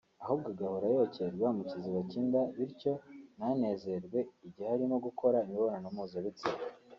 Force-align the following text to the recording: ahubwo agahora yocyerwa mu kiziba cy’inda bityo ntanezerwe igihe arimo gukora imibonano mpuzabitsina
ahubwo 0.23 0.47
agahora 0.53 0.85
yocyerwa 0.97 1.47
mu 1.57 1.63
kiziba 1.69 1.99
cy’inda 2.09 2.41
bityo 2.57 2.93
ntanezerwe 3.35 4.19
igihe 4.47 4.69
arimo 4.75 4.95
gukora 5.05 5.37
imibonano 5.45 5.87
mpuzabitsina 5.95 6.61